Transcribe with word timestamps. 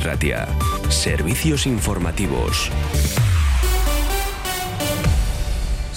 Ratia. 0.00 0.48
Servicios 0.88 1.66
informativos. 1.66 2.70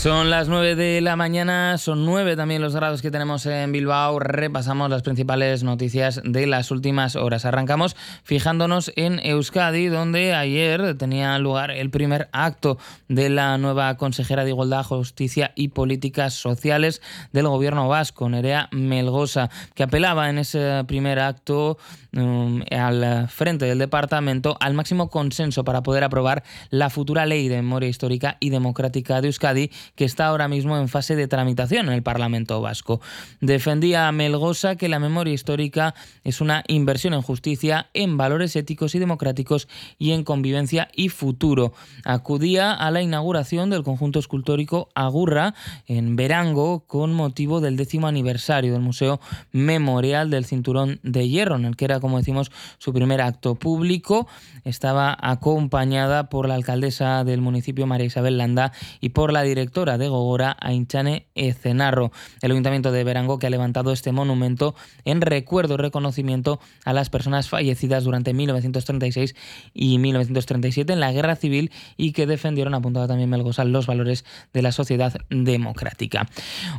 Son 0.01 0.31
las 0.31 0.49
9 0.49 0.75
de 0.75 0.99
la 0.99 1.15
mañana, 1.15 1.77
son 1.77 2.07
9 2.07 2.35
también 2.35 2.63
los 2.63 2.75
grados 2.75 3.03
que 3.03 3.11
tenemos 3.11 3.45
en 3.45 3.71
Bilbao. 3.71 4.17
Repasamos 4.17 4.89
las 4.89 5.03
principales 5.03 5.61
noticias 5.61 6.19
de 6.23 6.47
las 6.47 6.71
últimas 6.71 7.15
horas. 7.15 7.45
Arrancamos 7.45 7.95
fijándonos 8.23 8.91
en 8.95 9.19
Euskadi, 9.19 9.89
donde 9.89 10.33
ayer 10.33 10.97
tenía 10.97 11.37
lugar 11.37 11.69
el 11.69 11.91
primer 11.91 12.29
acto 12.31 12.79
de 13.09 13.29
la 13.29 13.59
nueva 13.59 13.95
consejera 13.97 14.43
de 14.43 14.49
Igualdad, 14.49 14.83
Justicia 14.83 15.51
y 15.53 15.67
Políticas 15.67 16.33
Sociales 16.33 17.03
del 17.31 17.47
gobierno 17.47 17.87
vasco, 17.87 18.27
Nerea 18.27 18.69
Melgosa, 18.71 19.51
que 19.75 19.83
apelaba 19.83 20.31
en 20.31 20.39
ese 20.39 20.83
primer 20.87 21.19
acto 21.19 21.77
um, 22.17 22.63
al 22.71 23.29
frente 23.29 23.65
del 23.65 23.77
departamento 23.77 24.57
al 24.61 24.73
máximo 24.73 25.11
consenso 25.11 25.63
para 25.63 25.83
poder 25.83 26.03
aprobar 26.03 26.41
la 26.71 26.89
futura 26.89 27.27
ley 27.27 27.49
de 27.49 27.57
memoria 27.57 27.87
histórica 27.87 28.37
y 28.39 28.49
democrática 28.49 29.21
de 29.21 29.27
Euskadi 29.27 29.69
que 29.95 30.05
está 30.05 30.27
ahora 30.27 30.47
mismo 30.47 30.77
en 30.77 30.87
fase 30.87 31.15
de 31.15 31.27
tramitación 31.27 31.87
en 31.87 31.93
el 31.93 32.03
Parlamento 32.03 32.61
vasco. 32.61 33.01
Defendía 33.39 34.07
a 34.07 34.11
Melgosa 34.11 34.75
que 34.75 34.89
la 34.89 34.99
memoria 34.99 35.33
histórica 35.33 35.95
es 36.23 36.41
una 36.41 36.63
inversión 36.67 37.13
en 37.13 37.21
justicia, 37.21 37.89
en 37.93 38.17
valores 38.17 38.55
éticos 38.55 38.95
y 38.95 38.99
democráticos 38.99 39.67
y 39.97 40.11
en 40.11 40.23
convivencia 40.23 40.87
y 40.95 41.09
futuro. 41.09 41.73
Acudía 42.05 42.73
a 42.73 42.91
la 42.91 43.01
inauguración 43.01 43.69
del 43.69 43.83
conjunto 43.83 44.19
escultórico 44.19 44.89
Agurra 44.95 45.53
en 45.87 46.15
Verango 46.15 46.85
con 46.87 47.13
motivo 47.13 47.61
del 47.61 47.77
décimo 47.77 48.07
aniversario 48.07 48.73
del 48.73 48.81
Museo 48.81 49.19
Memorial 49.51 50.29
del 50.29 50.45
Cinturón 50.45 50.99
de 51.03 51.27
Hierro, 51.27 51.55
en 51.55 51.65
el 51.65 51.75
que 51.75 51.85
era, 51.85 51.99
como 51.99 52.17
decimos, 52.17 52.51
su 52.77 52.93
primer 52.93 53.21
acto 53.21 53.55
público. 53.55 54.27
Estaba 54.63 55.17
acompañada 55.19 56.29
por 56.29 56.47
la 56.47 56.55
alcaldesa 56.55 57.23
del 57.23 57.41
municipio, 57.41 57.87
María 57.87 58.07
Isabel 58.07 58.37
Landa, 58.37 58.71
y 58.99 59.09
por 59.09 59.33
la 59.33 59.41
directora 59.41 59.80
de 59.81 60.07
Gogora, 60.07 60.55
Ainchane 60.59 61.25
Ecenarro. 61.33 62.11
El 62.41 62.51
Ayuntamiento 62.51 62.91
de 62.91 63.03
Verango 63.03 63.39
que 63.39 63.47
ha 63.47 63.49
levantado 63.49 63.91
este 63.91 64.11
monumento 64.11 64.75
en 65.05 65.21
recuerdo 65.21 65.73
y 65.73 65.77
reconocimiento 65.77 66.59
a 66.85 66.93
las 66.93 67.09
personas 67.09 67.49
fallecidas 67.49 68.03
durante 68.03 68.33
1936 68.33 69.35
y 69.73 69.97
1937 69.97 70.93
en 70.93 70.99
la 70.99 71.11
Guerra 71.11 71.35
Civil 71.35 71.71
y 71.97 72.11
que 72.11 72.27
defendieron, 72.27 72.75
apuntado 72.75 73.07
también 73.07 73.29
Melgosa, 73.29 73.63
los 73.65 73.87
valores 73.87 74.23
de 74.53 74.61
la 74.61 74.71
sociedad 74.71 75.13
democrática. 75.29 76.29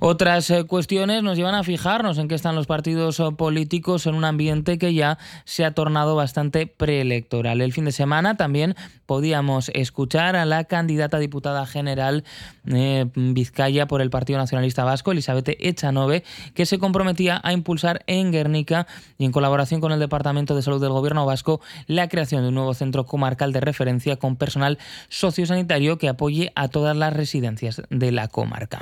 Otras 0.00 0.48
eh, 0.50 0.64
cuestiones 0.64 1.24
nos 1.24 1.36
llevan 1.36 1.56
a 1.56 1.64
fijarnos 1.64 2.18
en 2.18 2.28
qué 2.28 2.36
están 2.36 2.54
los 2.54 2.68
partidos 2.68 3.18
eh, 3.18 3.24
políticos 3.36 4.06
en 4.06 4.14
un 4.14 4.24
ambiente 4.24 4.78
que 4.78 4.94
ya 4.94 5.18
se 5.44 5.64
ha 5.64 5.72
tornado 5.72 6.14
bastante 6.14 6.68
preelectoral. 6.68 7.60
El 7.60 7.72
fin 7.72 7.84
de 7.84 7.92
semana 7.92 8.36
también 8.36 8.76
podíamos 9.06 9.70
escuchar 9.74 10.36
a 10.36 10.44
la 10.44 10.64
candidata 10.64 11.18
diputada 11.18 11.66
general 11.66 12.24
eh, 12.66 12.91
Vizcaya 13.14 13.86
por 13.86 14.00
el 14.00 14.10
Partido 14.10 14.38
Nacionalista 14.38 14.84
Vasco, 14.84 15.12
Elizabeth 15.12 15.48
Echanove, 15.58 16.24
que 16.54 16.66
se 16.66 16.78
comprometía 16.78 17.40
a 17.42 17.52
impulsar 17.52 18.02
en 18.06 18.32
Guernica 18.32 18.86
y 19.18 19.24
en 19.24 19.32
colaboración 19.32 19.80
con 19.80 19.92
el 19.92 20.00
Departamento 20.00 20.54
de 20.54 20.62
Salud 20.62 20.80
del 20.80 20.90
Gobierno 20.90 21.26
Vasco 21.26 21.60
la 21.86 22.08
creación 22.08 22.42
de 22.42 22.48
un 22.48 22.54
nuevo 22.54 22.74
centro 22.74 23.06
comarcal 23.06 23.52
de 23.52 23.60
referencia 23.60 24.16
con 24.16 24.36
personal 24.36 24.78
sociosanitario 25.08 25.98
que 25.98 26.08
apoye 26.08 26.52
a 26.54 26.68
todas 26.68 26.96
las 26.96 27.12
residencias 27.12 27.82
de 27.90 28.12
la 28.12 28.28
comarca. 28.28 28.80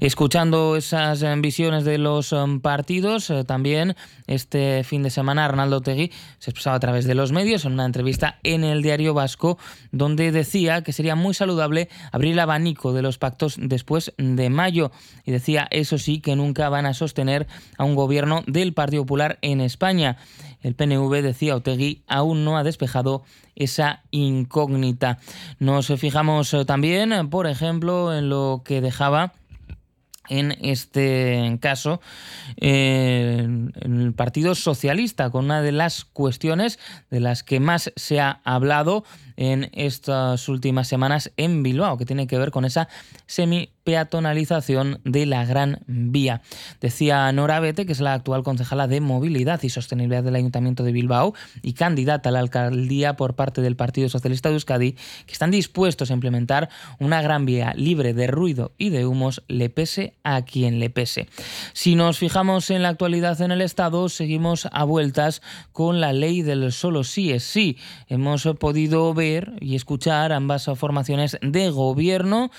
Escuchando 0.00 0.76
esas 0.76 1.22
eh, 1.22 1.34
visiones 1.38 1.84
de 1.84 1.98
los 1.98 2.32
eh, 2.32 2.36
partidos, 2.62 3.32
también 3.46 3.96
este 4.26 4.84
fin 4.84 5.02
de 5.02 5.10
semana 5.10 5.44
Arnaldo 5.44 5.80
Tegui 5.80 6.10
se 6.38 6.50
expresaba 6.50 6.76
a 6.76 6.80
través 6.80 7.04
de 7.04 7.14
los 7.14 7.32
medios 7.32 7.64
en 7.64 7.72
una 7.72 7.84
entrevista 7.84 8.38
en 8.42 8.64
el 8.64 8.82
Diario 8.82 9.14
Vasco 9.14 9.58
donde 9.92 10.32
decía 10.32 10.82
que 10.82 10.92
sería 10.92 11.14
muy 11.14 11.34
saludable 11.34 11.88
abrir 12.12 12.32
el 12.32 12.38
abanico 12.38 12.92
de 12.92 13.02
los 13.02 13.18
pactos 13.18 13.43
después 13.58 14.12
de 14.18 14.50
mayo. 14.50 14.90
Y 15.24 15.32
decía, 15.32 15.66
eso 15.70 15.98
sí, 15.98 16.20
que 16.20 16.36
nunca 16.36 16.68
van 16.68 16.86
a 16.86 16.94
sostener 16.94 17.46
a 17.78 17.84
un 17.84 17.94
gobierno 17.94 18.42
del 18.46 18.72
Partido 18.72 19.02
Popular 19.02 19.38
en 19.42 19.60
España. 19.60 20.16
El 20.62 20.74
PNV, 20.74 21.22
decía 21.22 21.56
Otegui, 21.56 22.02
aún 22.06 22.44
no 22.44 22.56
ha 22.56 22.64
despejado 22.64 23.22
esa 23.54 24.02
incógnita. 24.10 25.18
Nos 25.58 25.86
fijamos 25.98 26.56
también, 26.66 27.28
por 27.28 27.46
ejemplo, 27.46 28.16
en 28.16 28.28
lo 28.28 28.62
que 28.64 28.80
dejaba 28.80 29.34
en 30.28 30.56
este 30.60 31.58
caso 31.60 32.00
en 32.56 33.72
el 33.80 34.12
Partido 34.14 34.54
Socialista, 34.54 35.30
con 35.30 35.46
una 35.46 35.62
de 35.62 35.72
las 35.72 36.04
cuestiones 36.04 36.78
de 37.10 37.20
las 37.20 37.42
que 37.42 37.60
más 37.60 37.92
se 37.96 38.20
ha 38.20 38.40
hablado 38.44 39.04
en 39.36 39.70
estas 39.72 40.48
últimas 40.48 40.88
semanas 40.88 41.32
en 41.36 41.62
Bilbao, 41.62 41.98
que 41.98 42.06
tiene 42.06 42.26
que 42.26 42.38
ver 42.38 42.50
con 42.50 42.64
esa 42.64 42.88
semi-peatonalización 43.26 45.00
de 45.04 45.26
la 45.26 45.44
Gran 45.44 45.80
Vía. 45.86 46.40
Decía 46.80 47.30
Nora 47.32 47.60
Bete, 47.60 47.86
que 47.86 47.92
es 47.92 48.00
la 48.00 48.14
actual 48.14 48.42
concejala 48.42 48.86
de 48.86 49.00
Movilidad 49.00 49.62
y 49.62 49.70
Sostenibilidad 49.70 50.22
del 50.22 50.36
Ayuntamiento 50.36 50.84
de 50.84 50.92
Bilbao 50.92 51.34
y 51.62 51.72
candidata 51.72 52.28
a 52.28 52.32
la 52.32 52.40
alcaldía 52.40 53.16
por 53.16 53.34
parte 53.34 53.60
del 53.60 53.76
Partido 53.76 54.08
Socialista 54.08 54.48
de 54.48 54.54
Euskadi, 54.54 54.92
que 54.92 55.32
están 55.32 55.50
dispuestos 55.50 56.10
a 56.10 56.14
implementar 56.14 56.68
una 56.98 57.22
Gran 57.22 57.44
Vía 57.44 57.74
libre 57.76 58.14
de 58.14 58.26
ruido 58.28 58.72
y 58.78 58.90
de 58.90 59.06
humos, 59.06 59.42
le 59.48 59.68
pese 59.68 60.13
a 60.24 60.42
quien 60.42 60.80
le 60.80 60.90
pese. 60.90 61.28
Si 61.74 61.94
nos 61.94 62.18
fijamos 62.18 62.70
en 62.70 62.82
la 62.82 62.88
actualidad 62.88 63.40
en 63.42 63.52
el 63.52 63.60
Estado, 63.60 64.08
seguimos 64.08 64.66
a 64.72 64.84
vueltas 64.84 65.42
con 65.72 66.00
la 66.00 66.12
ley 66.12 66.42
del 66.42 66.72
solo 66.72 67.04
sí 67.04 67.30
es 67.30 67.44
sí. 67.44 67.78
Hemos 68.08 68.48
podido 68.58 69.12
ver 69.14 69.52
y 69.60 69.76
escuchar 69.76 70.32
ambas 70.32 70.68
formaciones 70.76 71.38
de 71.42 71.70
gobierno 71.70 72.50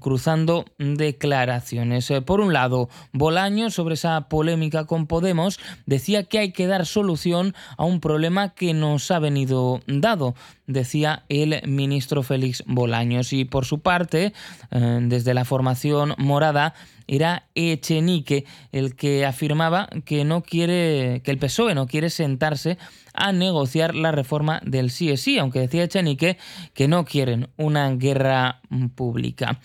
cruzando 0.00 0.64
declaraciones. 0.78 2.10
Por 2.24 2.40
un 2.40 2.52
lado, 2.52 2.88
Bolaño, 3.12 3.70
sobre 3.70 3.94
esa 3.94 4.28
polémica 4.28 4.86
con 4.86 5.06
Podemos, 5.06 5.60
decía 5.86 6.24
que 6.24 6.38
hay 6.38 6.52
que 6.52 6.66
dar 6.66 6.86
solución 6.86 7.54
a 7.76 7.84
un 7.84 8.00
problema 8.00 8.54
que 8.54 8.74
nos 8.74 9.10
ha 9.10 9.18
venido 9.18 9.82
dado, 9.86 10.34
decía 10.66 11.24
el 11.28 11.60
ministro 11.66 12.22
Félix 12.22 12.64
Bolaños. 12.66 13.32
Y 13.32 13.44
por 13.44 13.64
su 13.64 13.80
parte, 13.80 14.32
eh, 14.70 14.98
desde 15.02 15.34
la 15.34 15.44
formación 15.44 16.14
morada, 16.18 16.74
era 17.12 17.44
Echenique 17.54 18.46
el 18.72 18.96
que 18.96 19.26
afirmaba 19.26 19.88
que 20.06 20.24
no 20.24 20.42
quiere 20.42 21.20
que 21.22 21.30
el 21.30 21.38
PSOE 21.38 21.74
no 21.74 21.86
quiere 21.86 22.08
sentarse 22.08 22.78
a 23.12 23.32
negociar 23.32 23.94
la 23.94 24.12
reforma 24.12 24.62
del 24.64 24.90
sí 24.90 25.38
aunque 25.38 25.60
decía 25.60 25.84
Echenique 25.84 26.38
que 26.72 26.88
no 26.88 27.04
quieren 27.04 27.50
una 27.58 27.90
guerra 27.90 28.62
pública. 28.94 29.60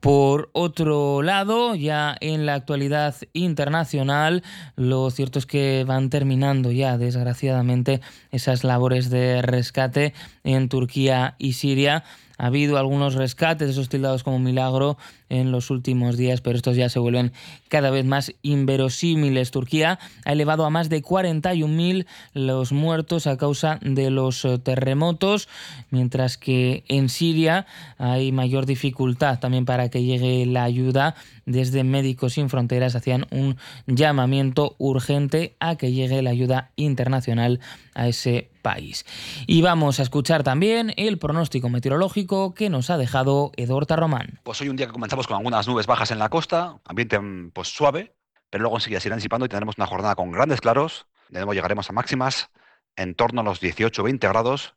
Por 0.00 0.50
otro 0.52 1.22
lado, 1.22 1.74
ya 1.74 2.14
en 2.20 2.44
la 2.44 2.52
actualidad 2.52 3.14
internacional, 3.32 4.42
lo 4.76 5.10
cierto 5.10 5.38
es 5.38 5.46
que 5.46 5.84
van 5.86 6.10
terminando 6.10 6.70
ya, 6.70 6.98
desgraciadamente, 6.98 8.02
esas 8.30 8.62
labores 8.62 9.08
de 9.08 9.40
rescate 9.40 10.12
en 10.44 10.68
Turquía 10.68 11.34
y 11.38 11.54
Siria 11.54 12.04
ha 12.40 12.46
habido 12.46 12.78
algunos 12.78 13.16
rescates, 13.16 13.68
esos 13.68 13.90
tildados 13.90 14.22
como 14.22 14.38
milagro 14.38 14.96
en 15.28 15.52
los 15.52 15.68
últimos 15.68 16.16
días, 16.16 16.40
pero 16.40 16.56
estos 16.56 16.74
ya 16.74 16.88
se 16.88 16.98
vuelven 16.98 17.32
cada 17.68 17.90
vez 17.90 18.06
más 18.06 18.32
inverosímiles. 18.40 19.50
Turquía 19.50 19.98
ha 20.24 20.32
elevado 20.32 20.64
a 20.64 20.70
más 20.70 20.88
de 20.88 21.02
41.000 21.02 22.06
los 22.32 22.72
muertos 22.72 23.26
a 23.26 23.36
causa 23.36 23.78
de 23.82 24.08
los 24.08 24.46
eh, 24.46 24.58
terremotos, 24.58 25.50
mientras 25.90 26.38
que 26.38 26.82
en 26.88 27.10
Siria 27.10 27.66
hay 27.98 28.32
mayor 28.32 28.64
dificultad 28.64 29.38
también 29.38 29.66
para 29.66 29.90
que 29.90 30.02
llegue 30.02 30.46
la 30.46 30.64
ayuda. 30.64 31.16
Desde 31.44 31.84
Médicos 31.84 32.34
Sin 32.34 32.48
Fronteras 32.48 32.94
hacían 32.94 33.26
un 33.30 33.58
llamamiento 33.86 34.76
urgente 34.78 35.56
a 35.60 35.76
que 35.76 35.92
llegue 35.92 36.22
la 36.22 36.30
ayuda 36.30 36.70
internacional 36.76 37.60
a 37.94 38.08
ese 38.08 38.49
país. 38.60 39.04
Y 39.46 39.62
vamos 39.62 39.98
a 39.98 40.02
escuchar 40.02 40.42
también 40.42 40.92
el 40.96 41.18
pronóstico 41.18 41.68
meteorológico 41.68 42.54
que 42.54 42.70
nos 42.70 42.90
ha 42.90 42.96
dejado 42.96 43.52
Eduardo 43.56 43.96
Román. 43.96 44.40
Pues 44.42 44.60
hoy 44.60 44.68
un 44.68 44.76
día 44.76 44.86
que 44.86 44.92
comenzamos 44.92 45.26
con 45.26 45.36
algunas 45.36 45.66
nubes 45.66 45.86
bajas 45.86 46.10
en 46.10 46.18
la 46.18 46.28
costa, 46.28 46.78
ambiente 46.84 47.20
pues 47.52 47.68
suave, 47.68 48.14
pero 48.50 48.62
luego 48.62 48.76
enseguida 48.76 49.00
se 49.00 49.08
irán 49.08 49.18
disipando 49.18 49.46
y 49.46 49.48
tendremos 49.48 49.76
una 49.78 49.86
jornada 49.86 50.14
con 50.14 50.30
grandes 50.30 50.60
claros. 50.60 51.06
De 51.28 51.38
nuevo 51.38 51.54
llegaremos 51.54 51.88
a 51.88 51.92
máximas 51.92 52.50
en 52.96 53.14
torno 53.14 53.40
a 53.40 53.44
los 53.44 53.62
18-20 53.62 54.20
grados, 54.28 54.74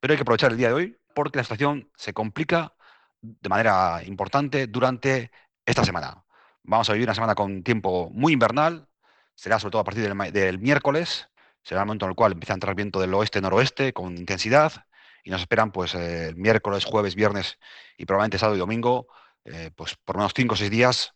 pero 0.00 0.12
hay 0.12 0.16
que 0.16 0.22
aprovechar 0.22 0.52
el 0.52 0.56
día 0.58 0.68
de 0.68 0.74
hoy 0.74 0.96
porque 1.14 1.38
la 1.38 1.44
situación 1.44 1.90
se 1.96 2.12
complica 2.12 2.74
de 3.20 3.48
manera 3.48 4.02
importante 4.04 4.66
durante 4.66 5.30
esta 5.66 5.84
semana. 5.84 6.24
Vamos 6.62 6.88
a 6.88 6.92
vivir 6.92 7.06
una 7.06 7.14
semana 7.14 7.34
con 7.34 7.62
tiempo 7.62 8.10
muy 8.12 8.32
invernal, 8.32 8.88
será 9.34 9.58
sobre 9.58 9.72
todo 9.72 9.82
a 9.82 9.84
partir 9.84 10.14
del 10.32 10.58
miércoles, 10.58 11.29
será 11.62 11.82
el 11.82 11.86
momento 11.86 12.06
en 12.06 12.10
el 12.10 12.16
cual 12.16 12.32
empieza 12.32 12.52
a 12.52 12.56
entrar 12.56 12.74
viento 12.74 13.00
del 13.00 13.14
oeste-noroeste 13.14 13.92
con 13.92 14.16
intensidad 14.16 14.86
y 15.24 15.30
nos 15.30 15.40
esperan 15.40 15.72
pues 15.72 15.94
el 15.94 16.36
miércoles, 16.36 16.84
jueves, 16.84 17.14
viernes 17.14 17.58
y 17.98 18.06
probablemente 18.06 18.38
sábado 18.38 18.56
y 18.56 18.60
domingo, 18.60 19.08
eh, 19.44 19.70
pues 19.74 19.96
por 20.04 20.16
menos 20.16 20.32
cinco 20.34 20.54
o 20.54 20.56
seis 20.56 20.70
días 20.70 21.14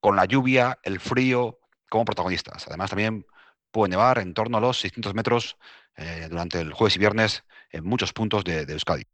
con 0.00 0.16
la 0.16 0.24
lluvia, 0.24 0.78
el 0.82 1.00
frío 1.00 1.60
como 1.88 2.04
protagonistas. 2.04 2.66
Además 2.68 2.90
también 2.90 3.26
puede 3.70 3.90
nevar 3.90 4.18
en 4.18 4.34
torno 4.34 4.58
a 4.58 4.60
los 4.60 4.80
600 4.80 5.14
metros 5.14 5.56
eh, 5.96 6.26
durante 6.28 6.60
el 6.60 6.72
jueves 6.72 6.96
y 6.96 6.98
viernes 6.98 7.44
en 7.70 7.84
muchos 7.84 8.12
puntos 8.12 8.44
de, 8.44 8.66
de 8.66 8.72
Euskadi. 8.72 9.04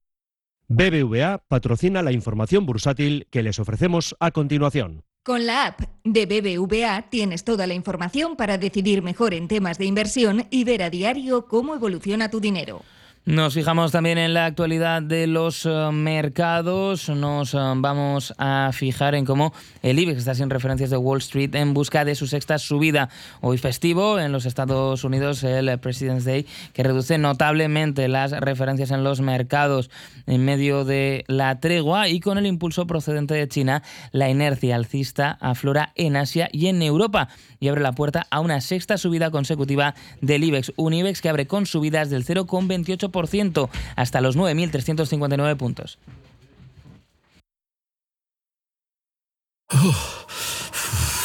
BBVA 0.69 1.39
patrocina 1.49 2.03
la 2.03 2.13
información 2.13 2.65
bursátil 2.65 3.27
que 3.31 3.43
les 3.43 3.59
ofrecemos 3.59 4.17
a 4.21 4.31
continuación. 4.31 5.05
Con 5.23 5.45
la 5.45 5.67
app 5.67 5.83
de 6.03 6.25
BBVA 6.25 7.11
tienes 7.11 7.45
toda 7.45 7.67
la 7.67 7.75
información 7.75 8.37
para 8.37 8.57
decidir 8.57 9.03
mejor 9.03 9.35
en 9.35 9.49
temas 9.49 9.77
de 9.77 9.85
inversión 9.85 10.47
y 10.49 10.65
ver 10.65 10.83
a 10.83 10.89
diario 10.89 11.47
cómo 11.47 11.75
evoluciona 11.75 12.31
tu 12.31 12.41
dinero. 12.41 12.81
Nos 13.27 13.53
fijamos 13.53 13.93
también 13.93 14.17
en 14.17 14.33
la 14.33 14.47
actualidad 14.47 15.03
de 15.03 15.27
los 15.27 15.67
eh, 15.67 15.91
mercados. 15.93 17.11
Nos 17.11 17.53
eh, 17.53 17.59
vamos 17.77 18.33
a 18.39 18.71
fijar 18.73 19.15
en 19.15 19.27
cómo 19.27 19.53
el 19.83 19.99
IBEX 19.99 20.21
está 20.21 20.35
sin 20.35 20.49
referencias 20.49 20.89
de 20.89 20.97
Wall 20.97 21.19
Street 21.19 21.55
en 21.55 21.75
busca 21.75 22.07
de 22.07 22.15
su 22.15 22.27
sexta 22.27 22.59
subida. 22.59 23.11
Hoy 23.43 23.59
festivo 23.59 24.19
en 24.19 24.33
los 24.33 24.47
Estados 24.47 25.05
Unidos, 25.05 25.45
el 25.45 25.79
President's 25.81 26.25
Day, 26.25 26.47
que 26.73 26.83
reduce 26.83 27.19
notablemente 27.19 28.09
las 28.09 28.31
referencias 28.31 28.91
en 28.91 29.05
los 29.05 29.21
mercados 29.21 29.91
en 30.27 30.47
medio 30.47 30.87
de 30.87 31.27
la 31.29 31.61
tregua 31.61 32.09
y 32.09 32.21
con 32.21 32.39
el 32.39 32.47
impulso 32.47 32.87
procedente 32.87 33.35
de 33.35 33.47
China, 33.49 33.83
la 34.13 34.31
inercia 34.31 34.77
alcista 34.77 35.37
aflora 35.43 35.93
en 35.95 36.17
Asia 36.17 36.49
y 36.53 36.69
en 36.69 36.81
Europa 36.81 37.29
y 37.61 37.69
abre 37.69 37.83
la 37.83 37.93
puerta 37.93 38.27
a 38.31 38.41
una 38.41 38.63
sexta 38.63 38.97
subida 38.97 39.31
consecutiva 39.31 39.95
del 40.23 40.43
IBEX. 40.43 40.73
Un 40.77 40.95
IBEX 40.95 41.21
que 41.21 41.29
abre 41.29 41.47
con 41.47 41.67
subidas 41.67 42.09
del 42.09 42.25
0,28 42.25 43.10
hasta 43.97 44.21
los 44.21 44.37
9.359 44.37 45.57
puntos. 45.57 45.99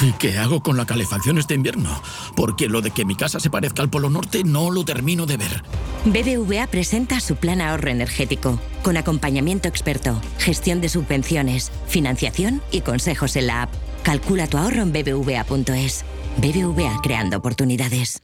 ¿Y 0.02 0.12
qué 0.14 0.38
hago 0.38 0.62
con 0.62 0.78
la 0.78 0.86
calefacción 0.86 1.38
este 1.38 1.54
invierno? 1.54 1.90
Porque 2.36 2.68
lo 2.68 2.82
de 2.82 2.92
que 2.92 3.06
mi 3.06 3.16
casa 3.16 3.40
se 3.40 3.50
parezca 3.50 3.82
al 3.82 3.90
Polo 3.90 4.10
Norte 4.10 4.44
no 4.44 4.70
lo 4.70 4.84
termino 4.84 5.26
de 5.26 5.38
ver. 5.38 5.64
BBVA 6.06 6.68
presenta 6.68 7.20
su 7.20 7.38
plan 7.38 7.62
ahorro 7.62 7.90
energético, 7.90 8.60
con 8.84 8.98
acompañamiento 8.98 9.68
experto, 9.68 10.22
gestión 10.38 10.82
de 10.82 10.90
subvenciones, 10.90 11.72
financiación 11.88 12.62
y 12.72 12.82
consejos 12.82 13.36
en 13.36 13.48
la 13.48 13.64
app. 13.64 13.74
Calcula 14.04 14.48
tu 14.48 14.58
ahorro 14.58 14.82
en 14.82 14.92
bbva.es. 14.92 16.06
BBVA 16.38 17.00
creando 17.02 17.38
oportunidades. 17.38 18.22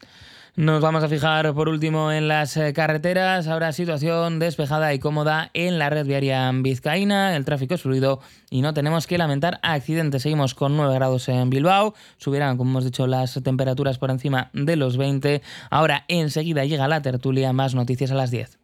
Nos 0.58 0.82
vamos 0.82 1.02
a 1.02 1.08
fijar 1.08 1.54
por 1.54 1.70
último 1.70 2.12
en 2.12 2.28
las 2.28 2.58
eh, 2.58 2.74
carreteras. 2.74 3.48
Ahora 3.48 3.72
situación 3.72 4.38
despejada 4.38 4.94
y 4.94 5.00
cómoda 5.00 5.50
en 5.54 5.80
la 5.80 5.90
red 5.90 6.06
viaria 6.06 6.52
vizcaína. 6.54 7.38
El 7.38 7.46
tráfico 7.46 7.76
es 7.76 7.82
fluido 7.82 8.20
y 8.50 8.62
no 8.62 8.74
tenemos 8.74 9.08
que 9.08 9.18
lamentar 9.18 9.62
accidentes. 9.64 10.24
Seguimos 10.24 10.54
con 10.54 10.76
9 10.76 10.94
grados 10.94 11.30
en 11.30 11.50
Bilbao. 11.50 11.94
Subirán, 12.18 12.58
como 12.58 12.72
hemos 12.72 12.84
dicho, 12.84 13.08
las 13.08 13.40
temperaturas 13.42 13.98
por 13.98 14.12
encima 14.12 14.50
de 14.52 14.76
los 14.76 14.98
20. 14.98 15.42
Ahora 15.70 16.04
enseguida 16.10 16.66
llega 16.66 16.90
la 16.90 17.02
tertulia. 17.02 17.54
Más 17.54 17.74
noticias 17.74 18.12
a 18.12 18.16
las 18.16 18.30
10. 18.30 18.61